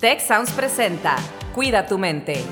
[0.00, 1.16] Tech Sounds presenta
[1.56, 2.44] Cuida tu mente.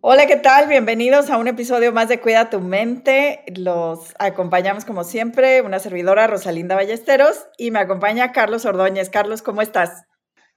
[0.00, 0.66] Hola, ¿qué tal?
[0.68, 3.44] Bienvenidos a un episodio más de Cuida tu mente.
[3.54, 9.10] Los acompañamos como siempre una servidora Rosalinda Ballesteros y me acompaña Carlos Ordóñez.
[9.10, 10.06] Carlos, ¿cómo estás?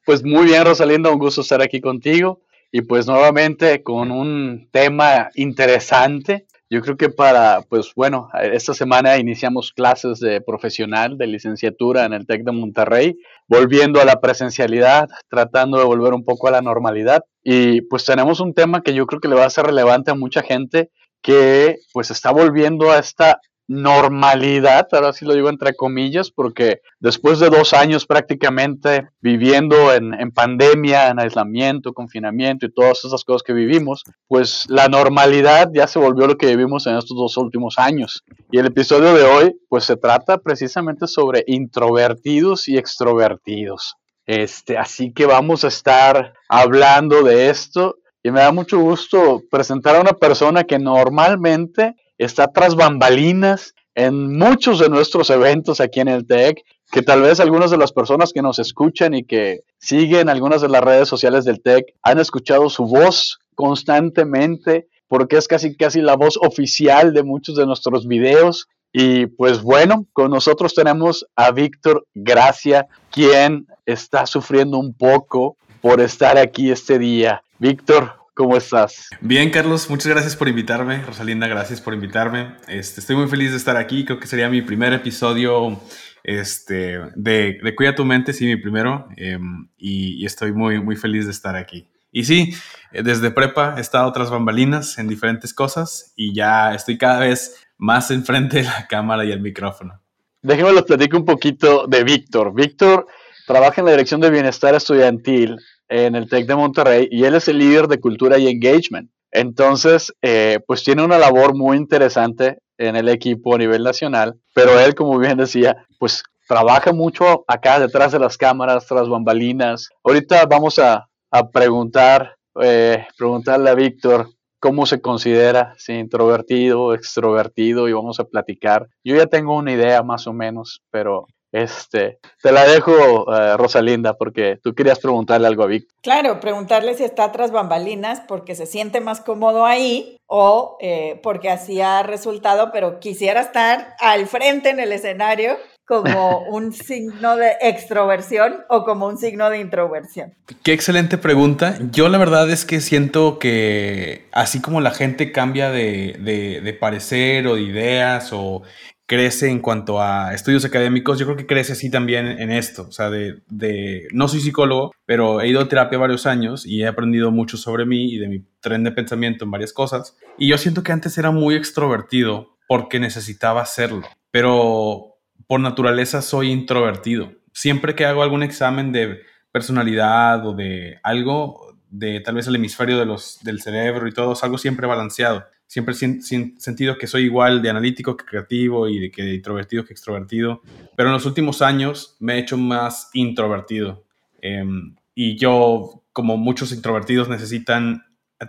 [0.04, 2.42] Pues muy bien, Rosalinda, un gusto estar aquí contigo
[2.72, 9.18] y pues nuevamente con un tema interesante yo creo que para, pues bueno, esta semana
[9.18, 13.18] iniciamos clases de profesional, de licenciatura en el TEC de Monterrey,
[13.48, 17.24] volviendo a la presencialidad, tratando de volver un poco a la normalidad.
[17.44, 20.16] Y pues tenemos un tema que yo creo que le va a ser relevante a
[20.16, 20.90] mucha gente
[21.22, 27.40] que pues está volviendo a esta normalidad, ahora sí lo digo entre comillas, porque después
[27.40, 33.54] de dos años prácticamente viviendo en, pandemia, en aislamiento, confinamiento y todas esas cosas que
[33.54, 38.24] vivimos, pues la normalidad ya se volvió lo que vivimos en estos dos últimos años.
[38.52, 43.96] Y el episodio de hoy, pues se trata precisamente sobre introvertidos y extrovertidos.
[44.28, 49.96] Este, así que vamos a estar hablando de esto y me da mucho gusto presentar
[49.96, 56.10] a una persona que normalmente está tras bambalinas en muchos de nuestros eventos aquí en
[56.10, 60.30] el TEC, que tal vez algunas de las personas que nos escuchan y que siguen
[60.30, 65.76] algunas de las redes sociales del TEC han escuchado su voz constantemente, porque es casi
[65.76, 68.68] casi la voz oficial de muchos de nuestros videos.
[68.92, 76.02] Y pues bueno, con nosotros tenemos a Víctor Gracia, quien está sufriendo un poco por
[76.02, 77.44] estar aquí este día.
[77.60, 79.08] Víctor, ¿Cómo estás?
[79.22, 81.02] Bien, Carlos, muchas gracias por invitarme.
[81.02, 82.58] Rosalinda, gracias por invitarme.
[82.68, 84.04] Este, estoy muy feliz de estar aquí.
[84.04, 85.80] Creo que sería mi primer episodio
[86.22, 89.08] este, de, de Cuida tu mente, sí, mi primero.
[89.16, 91.88] Em, y, estoy muy, muy feliz de estar aquí.
[92.12, 92.54] Y sí,
[92.92, 97.66] eh, desde prepa he estado tras bambalinas en diferentes cosas y ya estoy cada vez
[97.78, 100.02] más enfrente de la cámara y el micrófono.
[100.42, 102.54] Déjenme les platico un poquito de Víctor.
[102.54, 103.08] Víctor
[103.48, 105.58] trabaja en la Dirección de Bienestar Estudiantil
[105.90, 109.10] en el TEC de Monterrey y él es el líder de cultura y engagement.
[109.32, 114.80] Entonces, eh, pues tiene una labor muy interesante en el equipo a nivel nacional, pero
[114.80, 119.90] él, como bien decía, pues trabaja mucho acá detrás de las cámaras, tras bambalinas.
[120.04, 121.08] Ahorita vamos a,
[121.52, 124.30] preguntar, eh, preguntarle a Víctor
[124.60, 128.88] cómo se considera, si introvertido, extrovertido, y vamos a platicar.
[129.04, 134.18] Yo ya tengo una idea más o menos, pero este, te la dejo, eh, Rosalinda,
[134.18, 135.96] porque tú querías preguntarle algo a Víctor.
[136.02, 141.50] Claro, preguntarle si está tras bambalinas porque se siente más cómodo ahí o eh, porque
[141.50, 147.54] así ha resultado, pero quisiera estar al frente en el escenario como un signo de
[147.62, 150.34] extroversión o como un signo de introversión?
[150.64, 151.78] Qué excelente pregunta.
[151.92, 156.74] Yo la verdad es que siento que así como la gente cambia de, de, de
[156.74, 158.64] parecer o de ideas o
[159.08, 162.92] crece en cuanto a estudios académicos, yo creo que crece así también en esto, o
[162.92, 166.88] sea, de, de, no soy psicólogo, pero he ido a terapia varios años y he
[166.88, 170.58] aprendido mucho sobre mí y de mi tren de pensamiento en varias cosas, y yo
[170.58, 175.18] siento que antes era muy extrovertido porque necesitaba hacerlo, pero
[175.48, 177.32] por naturaleza soy introvertido.
[177.54, 179.20] Siempre que hago algún examen de
[179.52, 184.36] personalidad o de algo, de tal vez el hemisferio de los, del cerebro y todo,
[184.36, 186.22] salgo siempre balanceado siempre sin,
[186.60, 190.62] sentido que soy igual de analítico que creativo y de que introvertido que extrovertido,
[190.96, 194.06] pero en los últimos años me he hecho más introvertido.
[194.42, 198.04] Em, y yo, como muchos introvertidos, necesitan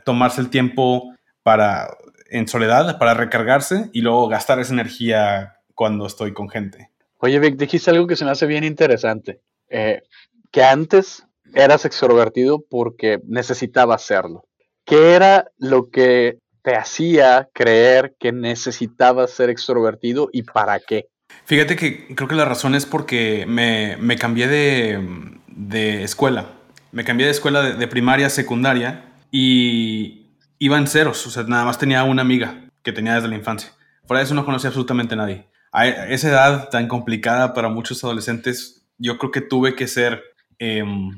[0.04, 1.88] tomarse el tiempo para,
[2.28, 6.90] en soledad, para recargarse y luego gastar esa energía cuando estoy con gente.
[7.18, 10.02] Oye, Vic, dijiste algo que se me hace bien interesante, eh,
[10.50, 14.44] que antes eras extrovertido porque necesitaba hacerlo.
[14.84, 21.06] ¿Qué era lo que te hacía creer que necesitabas ser extrovertido y para qué?
[21.44, 26.46] Fíjate que creo que la razón es porque me, cambié de, escuela.
[26.90, 31.24] Me cambié de escuela de, primaria a secundaria y iba en ceros.
[31.28, 33.70] O sea, nada más tenía una amiga que tenía desde la infancia.
[34.04, 35.46] Fuera de eso no conocía absolutamente a nadie.
[35.70, 40.20] A esa edad tan complicada para muchos adolescentes, yo creo que tuve que ser
[40.58, 41.16] em,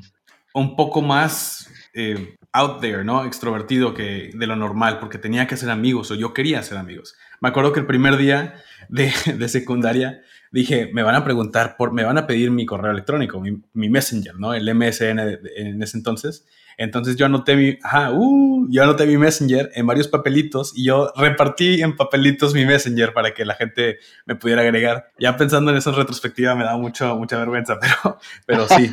[0.53, 3.25] un poco más eh, out there, ¿no?
[3.25, 7.15] Extrovertido que de lo normal, porque tenía que hacer amigos o yo quería hacer amigos.
[7.41, 8.55] Me acuerdo que el primer día
[8.89, 9.11] de,
[9.47, 13.89] secundaria dije, me van a preguntar, por, me van a pedir mi correo electrónico, mi,
[13.89, 14.53] Messenger, ¿no?
[14.53, 15.19] El MSN
[15.55, 16.45] en ese entonces.
[16.77, 21.11] Entonces yo anoté mi, ajá, uh, yo anoté mi Messenger en varios papelitos y yo
[21.15, 25.11] repartí en papelitos mi Messenger para que la gente me pudiera agregar.
[25.19, 28.89] Ya pensando en eso en retrospectiva me da mucho, mucha vergüenza, pero, pero sí,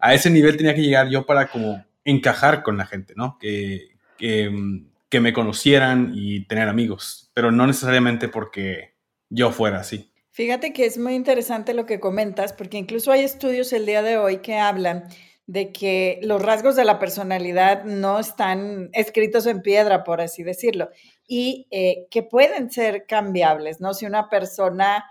[0.00, 3.38] a ese nivel tenía que llegar yo para como encajar con la gente, ¿no?
[3.38, 4.50] Que, que,
[5.20, 8.94] me conocieran y tener amigos, pero no necesariamente porque
[9.28, 10.10] yo fuera así.
[10.30, 14.16] Fíjate que es muy interesante lo que comentas, porque incluso hay estudios el día de
[14.16, 15.04] hoy que hablan
[15.46, 20.88] de que los rasgos de la personalidad no están escritos en piedra, por así decirlo,
[21.26, 23.92] y eh, que pueden ser cambiables, ¿no?
[23.92, 25.04] Si una persona,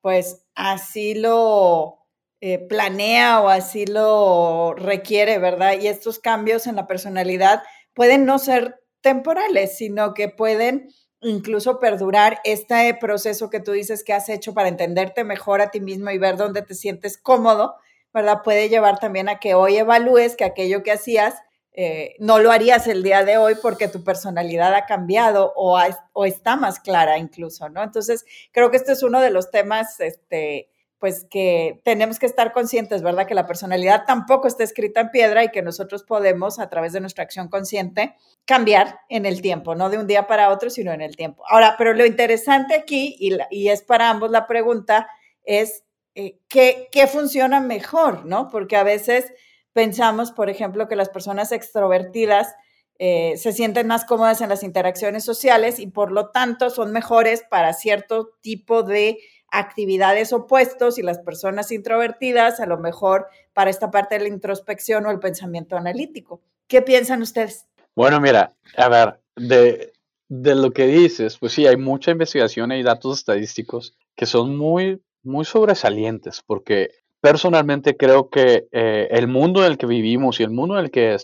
[0.00, 1.97] pues, así lo
[2.40, 5.74] eh, planea o así lo requiere, ¿verdad?
[5.80, 7.62] Y estos cambios en la personalidad
[7.94, 10.88] pueden no ser temporales, sino que pueden
[11.20, 15.80] incluso perdurar este proceso que tú dices que has hecho para entenderte mejor a ti
[15.80, 17.74] mismo y ver dónde te sientes cómodo,
[18.14, 18.42] ¿verdad?
[18.44, 21.34] Puede llevar también a que hoy evalúes que aquello que hacías
[21.72, 25.78] eh, no lo harías el día de hoy porque tu personalidad ha cambiado o,
[26.12, 27.84] o, está más clara incluso, ¿no?
[27.84, 32.52] Entonces, creo que este es uno de los temas, este, pues que tenemos que estar
[32.52, 33.26] conscientes, ¿verdad?
[33.26, 37.00] Que la personalidad tampoco está escrita en piedra y que nosotros podemos, a través de
[37.00, 41.00] nuestra acción consciente, cambiar en el tiempo, no de un día para otro, sino en
[41.00, 41.44] el tiempo.
[41.48, 45.08] Ahora, pero lo interesante aquí, y, es para ambos la pregunta,
[45.44, 45.84] es
[46.14, 48.48] eh, ¿qué, ¿qué, funciona mejor, ¿no?
[48.48, 49.32] Porque a veces
[49.72, 52.54] pensamos, por ejemplo, que las personas extrovertidas
[53.00, 57.44] eh, se sienten más cómodas en las interacciones sociales y por lo tanto son mejores
[57.48, 59.18] para cierto tipo de
[59.50, 65.06] actividades opuestos y las personas introvertidas a lo mejor para esta parte de la introspección
[65.06, 66.40] o el pensamiento analítico.
[66.66, 67.66] ¿Qué piensan ustedes?
[67.94, 69.92] Bueno, mira, a ver, de,
[70.28, 75.02] de lo que dices, pues sí, hay mucha investigación y datos estadísticos que son muy,
[75.22, 76.90] muy sobresalientes, porque
[77.20, 80.90] personalmente creo que eh, el mundo en el que vivimos y el mundo en el
[80.90, 81.18] que, eh,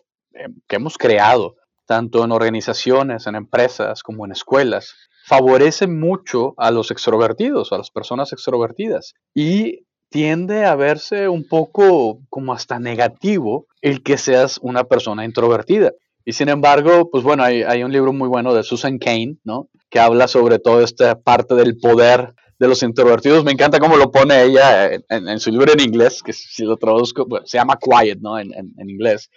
[0.66, 1.56] que hemos creado,
[1.86, 4.94] tanto en organizaciones, en empresas como en escuelas,
[5.24, 9.14] favorece mucho a los extrovertidos, a las personas extrovertidas.
[9.34, 15.92] Y tiende a verse un poco como hasta negativo el que seas una persona introvertida.
[16.26, 19.68] Y sin embargo, pues bueno, hay, un libro muy bueno de Susan Kane, ¿no?
[19.90, 23.44] Que habla sobre toda esta parte del poder de los introvertidos.
[23.44, 27.26] Me encanta cómo lo pone ella en, su libro en inglés, que si lo traduzco,
[27.44, 28.38] se llama Quiet, ¿no?
[28.38, 29.30] En, en, inglés.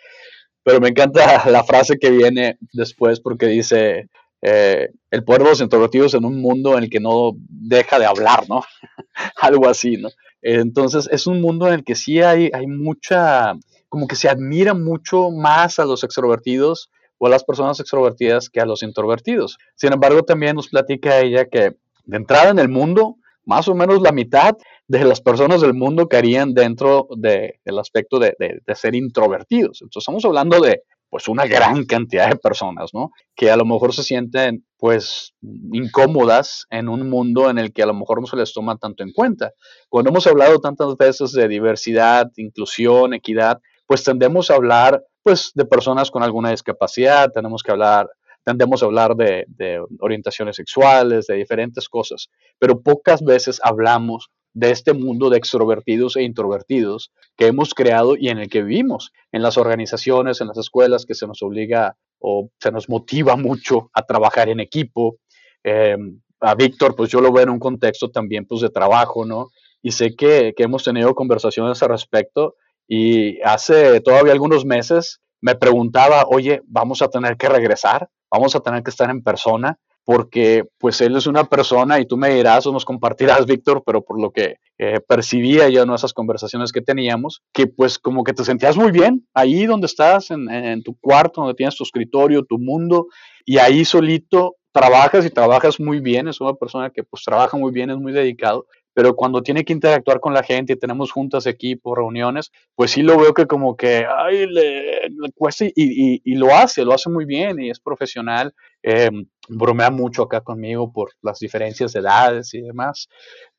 [0.64, 4.10] Pero me encanta la frase que viene después porque dice,
[4.42, 8.06] eh, el poder de los introvertidos en un mundo en el que no deja de
[8.06, 8.62] hablar, ¿no?
[9.42, 10.10] Algo así, ¿no?
[10.42, 13.54] Entonces es un mundo en el que sí hay, hay mucha,
[13.90, 18.62] como que se admira mucho más a los extrovertidos o a las personas extrovertidas que
[18.62, 19.58] a los introvertidos.
[19.76, 21.76] Sin embargo, también nos platica ella que
[22.06, 24.56] de entrada en el mundo, más o menos la mitad
[24.88, 29.82] de las personas del mundo caerían dentro del aspecto de, de, ser introvertidos.
[29.82, 33.12] Entonces estamos hablando de pues una gran cantidad de personas, ¿no?
[33.36, 35.34] Que a lo mejor se sienten pues
[35.72, 39.04] incómodas en un mundo en el que a lo mejor no se les toma tanto
[39.04, 39.52] en cuenta.
[39.90, 45.66] Cuando hemos hablado tantas veces de diversidad, inclusión, equidad, pues tendemos a hablar pues de
[45.66, 48.10] personas con alguna discapacidad, tenemos que hablar
[48.44, 54.72] tendemos a hablar de, de, orientaciones sexuales, de diferentes cosas, pero pocas veces hablamos de
[54.72, 59.44] este mundo de extrovertidos e introvertidos que hemos creado y en el que vivimos, en
[59.44, 64.02] las organizaciones, en las escuelas, que se nos obliga o se nos motiva mucho a
[64.02, 65.18] trabajar en equipo.
[65.64, 69.50] Em, a Víctor, pues yo lo veo en un contexto también pues de trabajo, ¿no?
[69.84, 72.56] Y sé que, que hemos tenido conversaciones al respecto
[72.88, 78.62] y hace todavía algunos meses me preguntaba, oye, vamos a tener que regresar, vamos a
[78.62, 79.78] tener que estar en persona
[80.08, 84.02] porque pues él es una persona y tú me dirás o nos compartirás, Víctor, pero
[84.06, 88.32] por lo que eh, percibía yo en esas conversaciones que teníamos, que pues como que
[88.32, 92.46] te sentías muy bien ahí donde estás, en, en tu cuarto, donde tienes tu escritorio,
[92.46, 93.08] tu mundo,
[93.44, 97.74] y ahí solito trabajas y trabajas muy bien, es una persona que pues trabaja muy
[97.74, 98.66] bien, es muy dedicado,
[98.98, 103.04] pero cuando tiene que interactuar con la gente y tenemos juntas, equipo, reuniones, pues sí
[103.04, 107.26] lo veo que como que, ay, le, cuesta y, y, lo hace, lo hace muy
[107.26, 109.12] bien y es profesional, eh,
[109.50, 113.08] bromea mucho acá conmigo por las diferencias de edades y demás,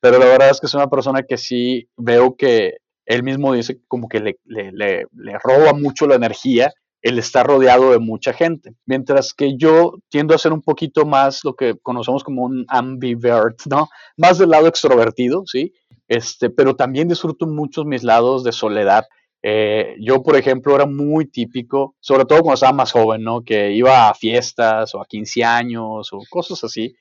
[0.00, 3.78] pero la verdad es que es una persona que sí veo que él mismo dice
[3.87, 8.33] como que le, le, le, le roba mucho la energía el estar rodeado de mucha
[8.33, 8.75] gente.
[8.87, 13.59] Mientras que yo tiendo a ser un poquito más lo que conocemos como un ambivert,
[13.71, 13.88] ¿no?
[14.17, 15.73] Más del lado extrovertido, ¿sí?
[16.09, 19.05] Este, pero también disfruto mucho mis lados de soledad.
[19.43, 23.43] Eh, yo, por ejemplo, era muy típico, sobre todo cuando estaba más joven, ¿no?
[23.43, 26.97] Que iba a fiestas o a 15 años o cosas así,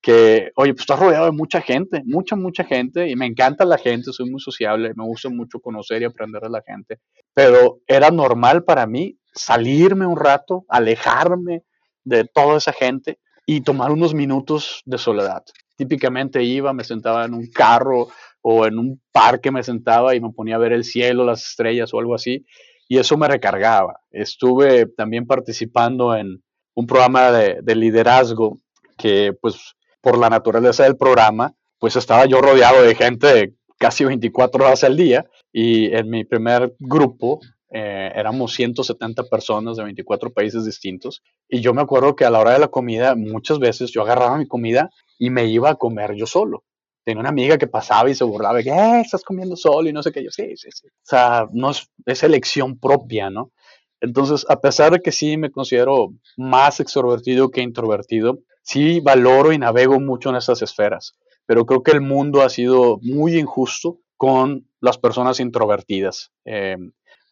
[0.00, 3.78] que, oye, pues estás rodeado de mucha gente, mucha, mucha gente, y me encanta la
[3.78, 6.98] gente, soy muy sociable, me gusta mucho conocer y aprender de la gente,
[7.34, 11.62] pero era normal para mí salirme un rato, alejarme
[12.04, 15.42] de toda esa gente y tomar unos minutos de soledad.
[15.76, 18.08] Típicamente iba, me sentaba en un carro
[18.42, 21.92] o en un parque, me sentaba y me ponía a ver el cielo, las estrellas
[21.92, 22.46] o algo así,
[22.88, 24.00] y eso me recargaba.
[24.10, 26.42] Estuve también participando en
[26.74, 28.58] un programa de, liderazgo
[28.96, 34.64] que, pues, por la naturaleza del programa, pues estaba yo rodeado de gente casi 24
[34.64, 37.40] horas al día y en mi primer grupo
[37.72, 42.40] eh, éramos 170 personas de 24 países distintos y yo me acuerdo que a la
[42.40, 46.14] hora de la comida muchas veces yo agarraba mi comida y me iba a comer
[46.14, 46.64] yo solo.
[47.04, 50.02] Tenía una amiga que pasaba y se burlaba, que eh, estás comiendo solo y no
[50.02, 50.22] sé qué.
[50.22, 50.86] Yo, sí, sí, sí.
[50.88, 53.50] O sea, no es, es elección propia, ¿no?
[54.00, 58.38] Entonces, a pesar de que sí me considero más extrovertido que introvertido,
[58.70, 61.14] sí valoro y navego mucho en estas esferas
[61.50, 66.30] pero creo que el mundo ha sido muy injusto con las personas introvertidas.
[66.44, 66.76] Eh,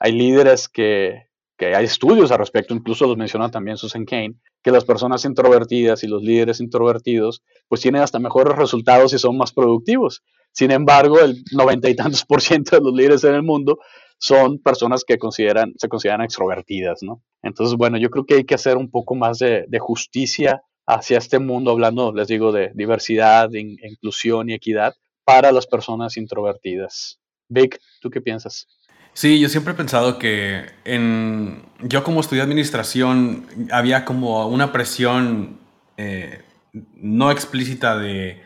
[0.01, 1.29] hay líderes que,
[1.61, 6.09] hay estudios al respecto, incluso los menciona también Susan Kane, que las personas introvertidas y
[6.09, 10.25] los líderes introvertidos pues tienen hasta mejores resultados y son más productivos.
[10.51, 13.79] Sin embargo, el noventa y tantos por ciento de los líderes en el mundo
[14.19, 17.23] son personas que se consideran extrovertidas, ¿no?
[17.45, 21.39] Entonces, bueno, yo creo que hay que hacer un poco más de justicia hacia este
[21.39, 27.21] mundo, hablando, les digo, de diversidad, inclusión y equidad para las personas introvertidas.
[27.49, 28.67] Vic, ¿tú qué piensas?
[29.13, 35.61] Sí, yo siempre he pensado que en, yo como estudié administración había como una presión
[35.99, 36.41] eh,
[36.73, 38.41] no explícita de,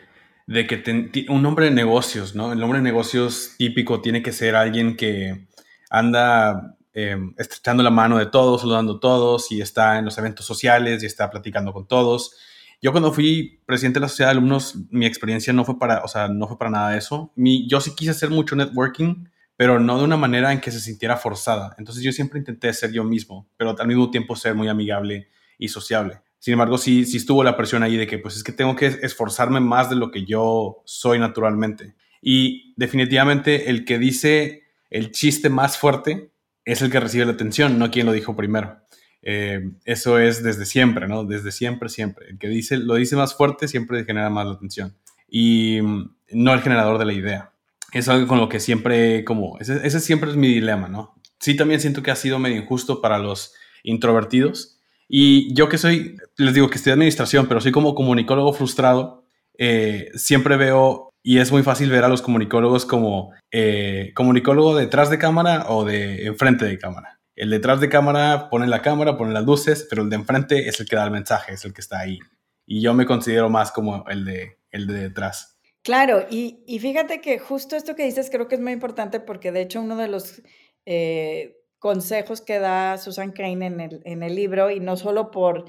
[0.45, 2.51] de que un hombre de negocios, ¿no?
[2.51, 5.47] El hombre de negocios típico tiene que ser alguien que
[5.89, 10.45] anda eh, estrechando la mano de todos, saludando a todos y está en los eventos
[10.45, 12.35] sociales y está platicando con todos.
[12.81, 16.07] Yo cuando fui presidente de la sociedad de alumnos, mi experiencia no fue para, o
[16.07, 17.31] sea, no fue para nada eso.
[17.35, 20.81] Mi, yo sí quise hacer mucho networking, pero no de una manera en que se
[20.81, 21.75] sintiera forzada.
[21.77, 25.69] Entonces yo siempre intenté ser yo mismo, pero al mismo tiempo ser muy amigable y
[25.69, 26.19] sociable.
[26.39, 28.87] Sin embargo, sí, sí estuvo la presión ahí de que pues es que tengo que
[28.87, 31.95] esforzarme más de lo que yo soy naturalmente.
[32.21, 36.32] Y definitivamente el que dice el chiste más fuerte
[36.65, 38.79] es el que recibe la atención, no quien lo dijo primero.
[39.21, 41.23] Eh, eso es desde siempre, ¿no?
[41.23, 42.29] Desde siempre, siempre.
[42.29, 44.95] El que dice, lo dice más fuerte siempre genera más la atención.
[45.29, 47.51] Y mm, no el generador de la idea.
[47.91, 51.15] Es algo con lo que siempre, como, ese, ese siempre es mi dilema, ¿no?
[51.39, 53.53] Sí, también siento que ha sido medio injusto para los
[53.83, 54.79] introvertidos.
[55.07, 59.25] Y yo que soy, les digo que estoy administración, pero soy como comunicólogo frustrado,
[59.57, 65.09] eh, siempre veo y es muy fácil ver a los comunicólogos como eh, comunicólogo detrás
[65.09, 67.19] de cámara o de enfrente de cámara.
[67.35, 70.79] El detrás de cámara pone la cámara, pone las luces, pero el de enfrente es
[70.79, 72.19] el que da el mensaje, es el que está ahí.
[72.67, 75.57] Y yo me considero más como el de, el de detrás.
[75.81, 79.51] Claro, y, y fíjate que justo esto que dices creo que es muy importante porque
[79.51, 80.41] de hecho uno de los
[80.85, 85.65] eh, consejos que da Susan Crane en el, en el libro, y no solo por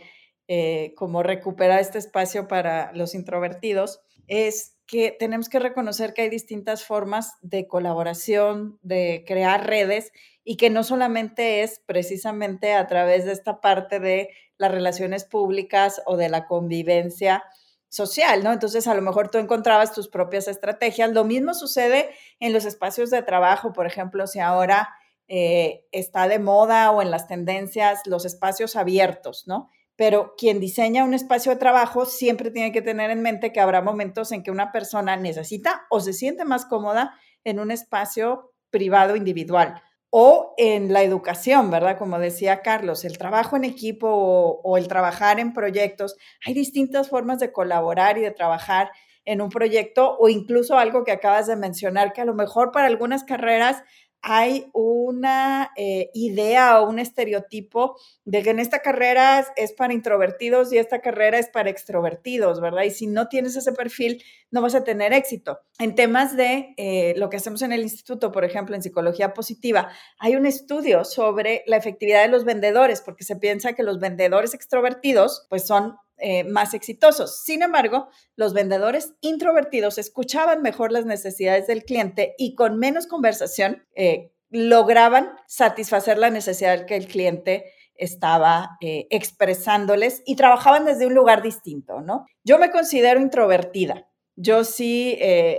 [0.47, 6.29] eh, como recuperar este espacio para los introvertidos, es que tenemos que reconocer que hay
[6.29, 10.13] distintas formas de colaboración, de crear redes
[10.45, 16.03] y que no solamente es precisamente a través de esta parte de las relaciones públicas
[16.07, 17.45] o de la convivencia
[17.89, 18.53] social, ¿no?
[18.53, 21.13] Entonces, a lo mejor tú encontrabas tus propias estrategias.
[21.13, 22.11] Lo mismo sucede
[22.41, 24.91] en los espacios de trabajo, por ejemplo, si ahora
[25.29, 29.71] eh, está de moda o en las tendencias los espacios abiertos, ¿no?
[29.97, 33.83] Pero quien diseña un espacio de trabajo siempre tiene que tener en mente que habrá
[33.83, 39.15] momentos en que una persona necesita o se siente más cómoda en un espacio privado
[39.17, 39.83] individual
[40.17, 41.99] o en la educación, ¿verdad?
[41.99, 46.17] Como decía Carlos, el trabajo en equipo o, el trabajar en proyectos.
[46.47, 48.93] Hay distintas formas de colaborar y de trabajar
[49.25, 52.87] en un proyecto o incluso algo que acabas de mencionar, que a lo mejor para
[52.87, 53.83] algunas carreras
[54.27, 60.73] hay una eh, idea o un estereotipo de que en esta carrera es para introvertidos
[60.73, 62.85] y esta carrera es para extrovertidos, ¿verdad?
[62.85, 65.61] Y si no tienes ese perfil, no vas a tener éxito.
[65.79, 69.91] En temas de eh, lo que hacemos en el instituto, por ejemplo, en psicología positiva,
[70.19, 74.55] hay un estudio sobre la efectividad de los vendedores, porque se piensa que los vendedores
[74.55, 77.43] extrovertidos, pues son eh, más exitosos.
[77.45, 83.87] Sin embargo, los vendedores introvertidos escuchaban mejor las necesidades del cliente y con menos conversación
[83.95, 87.65] eh, lograban satisfacer la necesidad que el cliente
[87.97, 92.27] estaba eh, expresándoles y trabajaban desde un lugar distinto, ¿no?
[92.45, 94.09] Yo me considero introvertida.
[94.37, 95.17] Yo sí,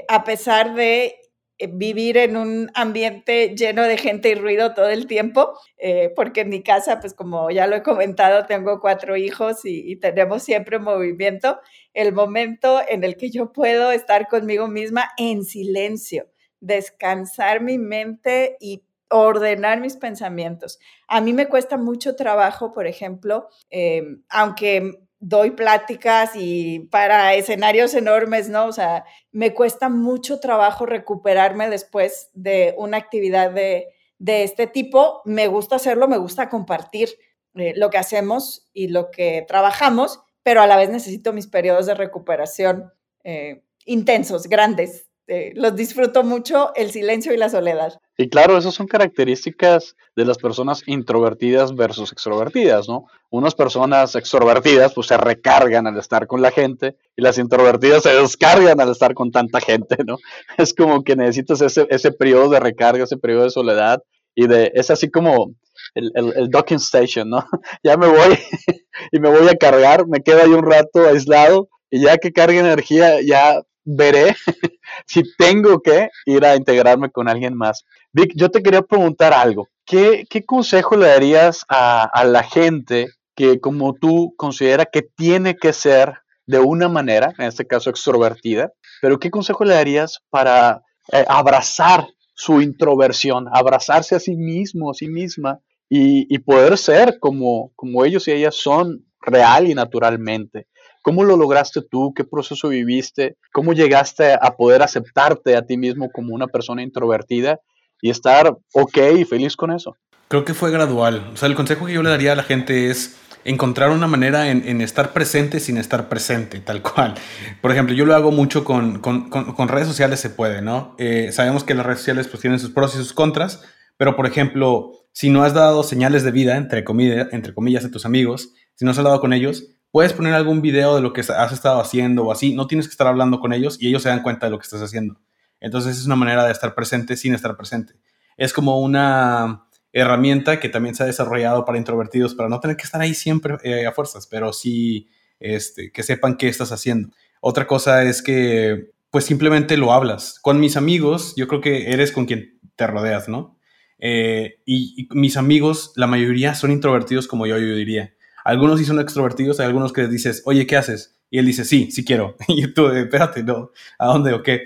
[0.09, 1.15] a pesar de eh,
[1.59, 6.49] vivir en un ambiente lleno de gente y ruido todo el tiempo, eh, porque en
[6.49, 11.59] mi casa, pues como ya lo he comentado, tengo cuatro hijos y, tenemos siempre movimiento,
[11.93, 16.27] el momento en el que yo puedo estar conmigo misma en silencio,
[16.59, 20.79] descansar mi mente y ordenar mis pensamientos.
[21.07, 27.95] A mí me cuesta mucho trabajo, por ejemplo, eh, aunque doy pláticas y para escenarios
[27.95, 28.67] enormes, ¿no?
[28.67, 33.87] O sea, me cuesta mucho trabajo recuperarme después de una actividad de,
[34.19, 35.23] este tipo.
[35.25, 37.09] Me gusta hacerlo, me gusta compartir
[37.55, 41.87] eh, lo que hacemos y lo que trabajamos, pero a la vez necesito mis periodos
[41.87, 42.93] de recuperación.
[43.23, 45.09] Eh, intensos, grandes.
[45.27, 47.99] Eh, los disfruto mucho, el silencio y la soledad.
[48.15, 53.07] Y claro, esas son características de las personas introvertidas versus extrovertidas, ¿no?
[53.31, 58.13] Unas personas extrovertidas pues se recargan al estar con la gente y las introvertidas se
[58.13, 60.17] descargan al estar con tanta gente, ¿no?
[60.59, 64.03] Es como que necesitas ese, ese periodo de recarga, ese periodo de soledad
[64.35, 65.55] y de, es así como
[65.95, 67.43] el, el, docking station, ¿no?
[67.83, 68.37] ya me voy
[69.11, 72.59] y me voy a cargar, me quedo ahí un rato aislado y ya que cargue
[72.59, 74.35] energía ya veré
[75.05, 77.85] si tengo que ir a integrarme con alguien más.
[78.11, 79.69] Vic, yo te quería preguntar algo.
[79.85, 86.15] ¿Qué, consejo le darías a, la gente que como tú considera que tiene que ser
[86.47, 92.07] de una manera, en este caso extrovertida, pero qué consejo le darías para eh, abrazar
[92.33, 98.05] su introversión, abrazarse a sí mismo, a sí misma y, y poder ser como, como
[98.05, 100.67] ellos y ellas son real y naturalmente?
[101.05, 102.15] ¿Cómo lo lograste tú?
[102.15, 103.37] ¿Qué proceso viviste?
[103.53, 107.59] ¿Cómo llegaste a poder aceptarte a ti mismo como una persona introvertida
[108.01, 109.95] y estar ok y feliz con eso?
[110.29, 111.29] Creo que fue gradual.
[111.31, 114.49] O sea, el consejo que yo le daría a la gente es encontrar una manera
[114.49, 117.13] en, estar presente sin estar presente, tal cual.
[117.61, 120.95] Por ejemplo, yo lo hago mucho con, con, redes sociales, se puede, ¿no?
[120.97, 123.61] Eh, sabemos que las redes sociales pues, tienen sus pros y sus contras,
[123.97, 127.91] pero por ejemplo, si no has dado señales de vida, entre, comillas, entre comillas, a
[127.91, 131.21] tus amigos, si no has hablado con ellos, puedes poner algún video de lo que
[131.21, 134.09] has estado haciendo o así, no tienes que estar hablando con ellos y ellos se
[134.09, 135.21] dan cuenta de lo que estás haciendo.
[135.61, 137.93] Entonces es una manera de estar presente sin estar presente.
[138.35, 142.83] Es como una herramienta que también se ha desarrollado para introvertidos, para no tener que
[142.83, 145.07] estar ahí siempre eh, a fuerzas, pero sí
[145.39, 147.11] este, que sepan qué estás haciendo.
[147.39, 150.41] Otra cosa es que pues simplemente lo hablas.
[150.41, 153.57] Con mis amigos, yo creo que eres con quien te rodeas, ¿no?
[153.99, 158.14] Eh, y, y, mis amigos, la mayoría son introvertidos como yo, yo diría.
[158.45, 161.17] Algunos sí son extrovertidos, hay algunos que les dices, oye, ¿qué haces?
[161.31, 162.37] Y él dice, sí, sí quiero.
[162.47, 164.65] Y tú, espérate, no, ¿a dónde o qué?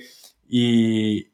[0.49, 1.29] Y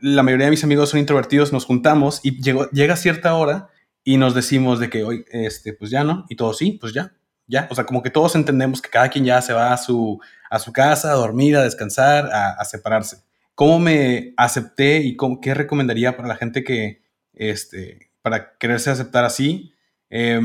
[0.00, 3.68] la mayoría de mis amigos son introvertidos, nos juntamos y llega cierta hora
[4.04, 7.14] y nos decimos de que hoy, este, pues ya no, y todos sí, pues ya,
[7.48, 7.66] ya.
[7.68, 10.60] O sea, como que todos entendemos que cada quien ya se va a su, a
[10.60, 13.24] su casa, a dormir, a descansar, a, separarse.
[13.56, 19.24] ¿Cómo me acepté y cómo, qué recomendaría para la gente que, este, para quererse aceptar
[19.24, 19.74] así?
[20.10, 20.40] Eh,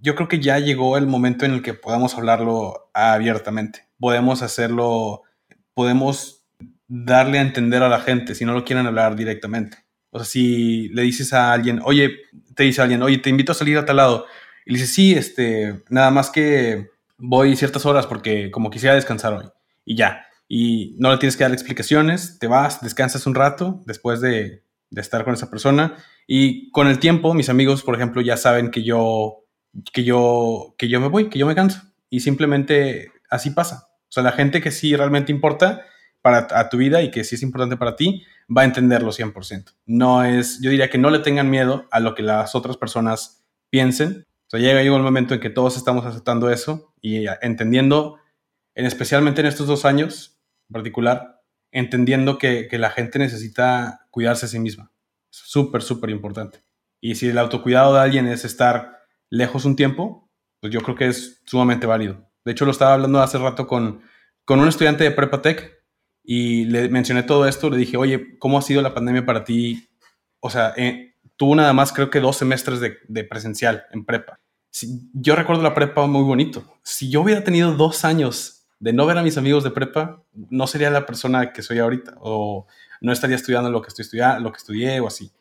[0.00, 3.86] yo creo que ya llegó el momento en el que podamos hablarlo abiertamente.
[3.98, 5.22] Podemos hacerlo,
[5.74, 6.46] podemos
[6.88, 9.78] darle a entender a la gente si no lo quieren hablar directamente.
[10.10, 12.10] O sea, si le dices a alguien, oye,
[12.54, 14.26] te dice alguien, oye, te invito a salir a tal lado.
[14.66, 19.34] Y le dices, sí, este, nada más que voy ciertas horas porque como quisiera descansar
[19.34, 19.46] hoy.
[19.84, 20.26] Y ya.
[20.48, 25.00] Y no le tienes que dar explicaciones, te vas, descansas un rato después de, de
[25.00, 25.96] estar con esa persona.
[26.26, 29.39] Y con el tiempo, mis amigos, por ejemplo, ya saben que yo
[29.92, 31.82] que yo, que yo me voy, que yo me canso.
[32.08, 33.88] Y simplemente así pasa.
[34.08, 35.82] O sea, la gente que sí realmente importa
[36.22, 39.74] para a tu vida y que sí es importante para ti, va a entenderlo 100%.
[39.86, 43.44] No es, yo diría que no le tengan miedo a lo que las otras personas
[43.70, 44.26] piensen.
[44.46, 48.18] O sea, llega, el momento en que todos estamos aceptando eso y entendiendo,
[48.74, 54.46] en, especialmente en estos dos años en particular, entendiendo que, que la gente necesita cuidarse
[54.46, 54.92] a sí misma.
[55.30, 56.64] Súper, súper importante.
[57.00, 58.99] Y si el autocuidado de alguien es estar
[59.30, 60.28] lejos un tiempo,
[60.60, 62.28] pues yo creo que es sumamente válido.
[62.44, 64.02] De hecho, lo estaba hablando hace rato con,
[64.44, 65.80] con un estudiante de Prepatec
[66.22, 67.70] y le mencioné todo esto.
[67.70, 69.88] Le dije, oye, ¿cómo ha sido la pandemia para ti?
[70.40, 74.40] O sea, eh, tuvo nada más creo que dos semestres de, presencial en prepa.
[75.14, 76.64] yo recuerdo la prepa muy bonito.
[76.82, 80.66] Si yo hubiera tenido dos años de no ver a mis amigos de prepa, no
[80.66, 82.66] sería la persona que soy ahorita o
[83.00, 85.32] no estaría estudiando lo que, estoy estudiando, lo que estudié o así.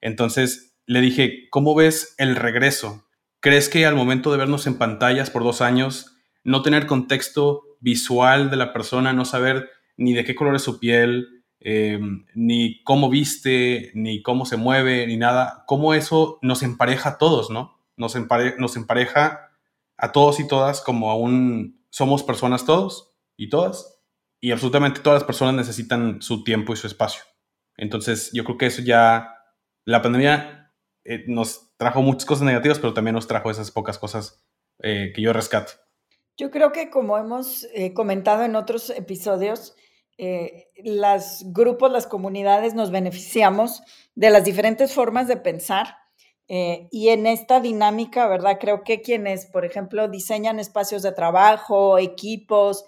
[0.00, 3.04] Entonces le dije, ¿cómo ves el regreso
[3.44, 8.48] ¿Crees que al momento de vernos en pantallas por dos años, no tener contexto visual
[8.48, 12.00] de la persona, no saber ni de qué color es su piel, eh,
[12.34, 17.50] ni cómo viste, ni cómo se mueve, ni nada, cómo eso nos empareja a todos,
[17.50, 17.78] ¿no?
[17.98, 18.16] Nos,
[18.56, 19.50] nos empareja
[19.98, 24.00] a todos y todas como aún somos personas todos y todas,
[24.40, 27.24] y absolutamente todas las personas necesitan su tiempo y su espacio.
[27.76, 29.34] Entonces, yo creo que eso ya,
[29.84, 30.63] la pandemia
[31.04, 34.42] eh, nos trajo muchas cosas negativas, pero también nos trajo esas pocas cosas
[34.82, 35.72] eh, que yo rescato.
[36.36, 39.74] Yo creo que como hemos eh, comentado en otros episodios,
[40.84, 43.82] los grupos, las comunidades nos beneficiamos
[44.14, 45.96] de las diferentes formas de pensar
[46.46, 48.58] y en esta dinámica, ¿verdad?
[48.60, 52.84] Creo que quienes, por ejemplo, diseñan espacios de trabajo, equipos,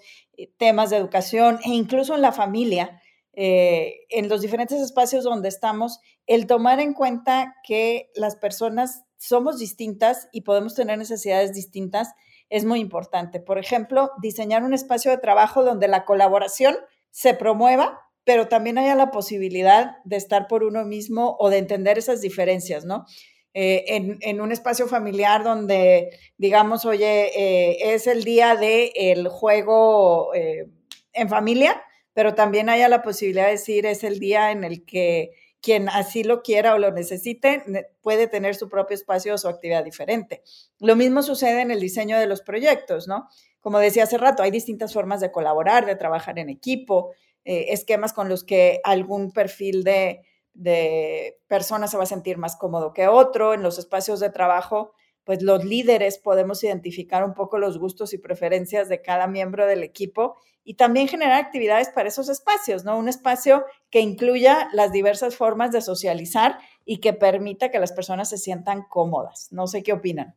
[0.57, 3.01] temas de educación e incluso en la familia,
[3.33, 9.57] eh, en los diferentes espacios donde estamos, el tomar en cuenta que las personas somos
[9.57, 12.13] distintas y podemos tener necesidades distintas
[12.49, 13.39] es muy importante.
[13.39, 16.75] Por ejemplo, diseñar un espacio de trabajo donde la colaboración
[17.11, 21.97] se promueva, pero también haya la posibilidad de estar por uno mismo o de entender
[21.97, 23.05] esas diferencias, ¿no?
[23.53, 30.31] Eh, en, un espacio familiar donde digamos, oye, eh, es el día del el juego
[30.35, 30.67] eh,
[31.13, 31.81] en familia,
[32.13, 36.23] pero también haya la posibilidad de decir es el día en el que quien así
[36.23, 37.63] lo quiera o lo necesite
[38.01, 40.43] puede tener su propio espacio o su actividad diferente.
[40.79, 43.27] Lo mismo sucede en el diseño de los proyectos, ¿no?
[43.59, 47.11] Como decía hace rato, hay distintas formas de colaborar, de trabajar en equipo,
[47.43, 50.21] esquemas con los que algún perfil de,
[50.53, 53.53] de personas se va a sentir más cómodo que otro.
[53.53, 54.93] En los espacios de trabajo,
[55.27, 59.83] pues los líderes podemos identificar un poco los gustos y preferencias de cada miembro del
[59.83, 62.97] equipo y también generar actividades para esos espacios, ¿no?
[62.97, 68.29] Un espacio que incluya las diversas formas de socializar y que permita que las personas
[68.29, 69.49] se sientan cómodas.
[69.51, 70.33] No sé qué opinan.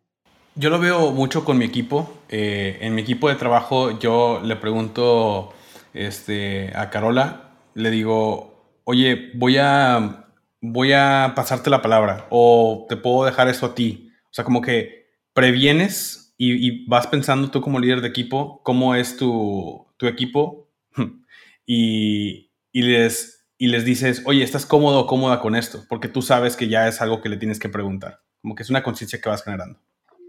[0.57, 2.12] Yo lo veo mucho con mi equipo.
[2.29, 5.53] Eh, en mi equipo de trabajo yo le pregunto
[5.94, 10.26] este, a Carola, le digo, oye, voy a,
[10.61, 14.10] voy a pasarte la palabra o te puedo dejar eso a ti.
[14.31, 19.16] O sea, como que previenes y, vas pensando tú como líder de equipo cómo es
[19.16, 20.71] tu, equipo
[21.66, 25.85] y, les, y les dices, oye, ¿estás cómodo o cómoda con esto?
[25.88, 28.21] Porque tú sabes que ya es algo que le tienes que preguntar.
[28.40, 29.79] Como que es una conciencia que vas generando.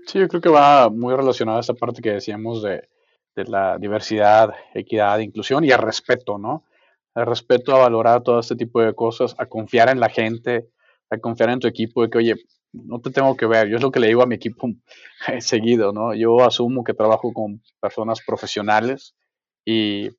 [0.08, 2.90] Sí, yo creo que va muy relacionado a esa parte que decíamos de,
[3.36, 6.66] de la diversidad, equidad, inclusión y el respeto, ¿no?
[7.14, 10.70] al respeto, a valorar todo este tipo de cosas, a confiar en la gente,
[11.10, 12.36] a confiar en tu equipo, de que, oye,
[12.74, 13.68] no te tengo que ver.
[13.70, 14.70] Yo es lo que le digo a mi equipo
[15.40, 16.14] seguido, ¿no?
[16.14, 19.16] Yo asumo que trabajo con personas profesionales
[19.66, 20.10] y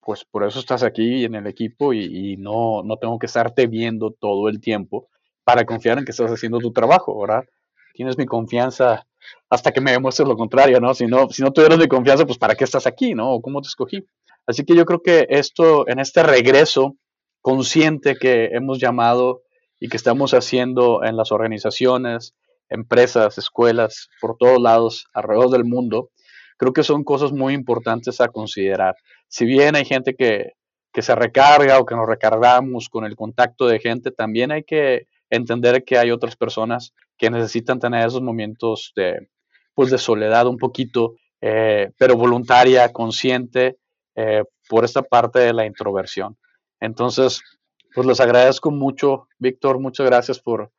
[0.00, 4.10] pues por eso estás aquí en el equipo y, no, no tengo que estarte viendo
[4.10, 5.08] todo el tiempo
[5.44, 7.44] para confiar en que estás haciendo tu trabajo, ¿verdad?
[7.94, 9.06] Tienes mi confianza
[9.50, 10.94] hasta que me demuestres lo contrario, ¿no?
[10.94, 13.40] Si no, si no tuvieras mi confianza, pues ¿para qué estás aquí, ¿no?
[13.40, 14.04] ¿Cómo te escogí?
[14.46, 16.96] Así que yo creo que esto, en este regreso
[17.42, 19.42] consciente que hemos llamado
[19.80, 22.34] y que estamos haciendo en las organizaciones,
[22.68, 26.10] empresas, escuelas, por todos lados, alrededor del mundo,
[26.56, 28.94] creo que son cosas muy importantes a considerar.
[29.28, 30.52] Si bien hay gente que,
[30.92, 35.06] que se recarga o que nos recargamos con el contacto de gente, también hay que
[35.30, 39.28] entender que hay otras personas que necesitan tener esos momentos de,
[39.74, 43.78] pues de soledad un poquito, eh, pero voluntaria, consciente,
[44.14, 46.36] eh, por esta parte de la introversión.
[46.80, 47.40] Entonces,
[47.94, 50.70] pues les agradezco mucho, Víctor, muchas gracias por,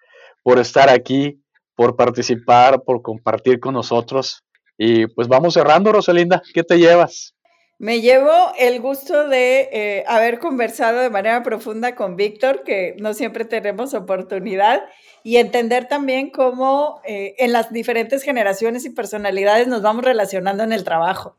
[0.44, 1.42] por estar aquí,
[1.76, 4.44] por participar, por compartir con nosotros.
[4.78, 7.36] Y pues vamos cerrando, Rosalinda, ¿qué te llevas?
[7.82, 13.16] Me llevo el gusto de eh, haber conversado de manera profunda con Víctor, que no
[13.16, 14.84] siempre tenemos oportunidad,
[15.24, 20.74] y entender también cómo eh, en las diferentes generaciones y personalidades nos vamos relacionando en
[20.74, 21.38] el trabajo.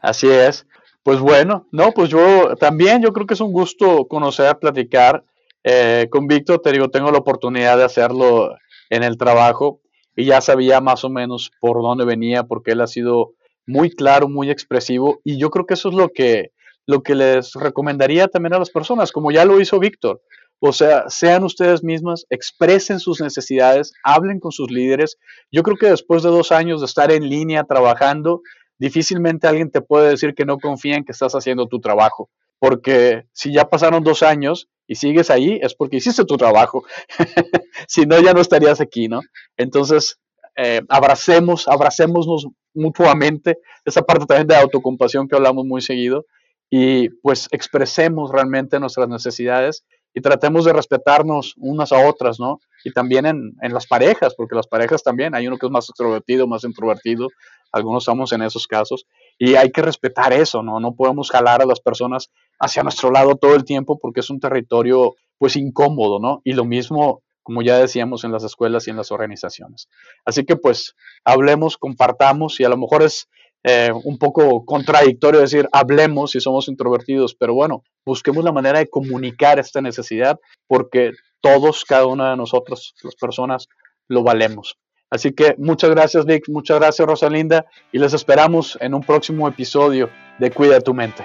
[0.00, 0.66] Así es.
[1.04, 5.22] Pues bueno, no, pues yo también, yo creo que es un gusto conocer, platicar
[5.62, 6.60] eh, con Víctor.
[6.60, 8.56] Te digo, tengo la oportunidad de hacerlo
[8.88, 9.82] en el trabajo
[10.16, 13.34] y ya sabía más o menos por dónde venía, porque él ha sido
[13.66, 16.52] muy claro, muy expresivo y yo creo que eso es lo que,
[16.86, 20.22] lo que les recomendaría también a las personas, como ya lo hizo Víctor.
[20.58, 25.18] O sea, sean ustedes mismas, expresen sus necesidades, hablen con sus líderes.
[25.52, 28.40] Yo creo que después de dos años de estar en línea trabajando,
[28.78, 33.24] difícilmente alguien te puede decir que no confía en que estás haciendo tu trabajo, porque
[33.32, 36.84] si ya pasaron dos años y sigues ahí, es porque hiciste tu trabajo.
[37.88, 39.20] si no, ya no estarías aquí, ¿no?
[39.56, 40.18] Entonces,
[40.56, 46.26] eh, abracemos, abracémonos mutuamente, esa parte también de autocompasión que hablamos muy seguido,
[46.70, 49.84] y pues expresemos realmente nuestras necesidades
[50.14, 52.60] y tratemos de respetarnos unas a otras, ¿no?
[52.84, 55.88] Y también en, en, las parejas, porque las parejas también, hay uno que es más
[55.88, 57.28] extrovertido, más introvertido,
[57.72, 59.06] algunos estamos en esos casos,
[59.38, 60.78] y hay que respetar eso, ¿no?
[60.78, 64.38] No podemos jalar a las personas hacia nuestro lado todo el tiempo porque es un
[64.38, 66.40] territorio, pues, incómodo, ¿no?
[66.44, 69.88] Y lo mismo, como ya decíamos, en las escuelas y en las organizaciones.
[70.24, 73.28] Así que, pues, hablemos, compartamos, y a lo mejor es
[73.64, 78.88] eh, un poco contradictorio decir hablemos si somos introvertidos, pero bueno, busquemos la manera de
[78.88, 83.68] comunicar esta necesidad porque todos, cada una de nosotros, las personas,
[84.08, 84.76] lo valemos.
[85.10, 90.10] Así que muchas gracias Vic, muchas gracias Rosalinda y les esperamos en un próximo episodio
[90.38, 91.24] de Cuida tu mente.